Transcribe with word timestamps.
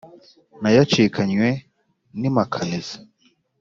nta 0.59 0.69
yacikanywe 0.77 1.49
n’impakanizi 2.19 2.95